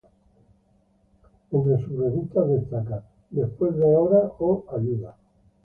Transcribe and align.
Entre 1.51 1.77
sus 1.85 1.95
revistas 1.95 2.47
destacan 2.49 3.03
"After 3.37 3.67
Hours" 3.67 4.31
o 4.39 4.65
"Help! 4.71 5.05